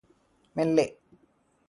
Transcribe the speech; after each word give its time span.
മെല്ലെ 0.55 0.85